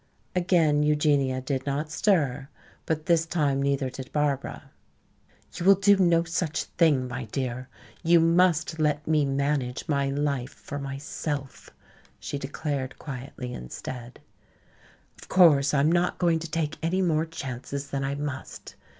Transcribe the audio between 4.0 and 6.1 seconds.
Barbara. "You will do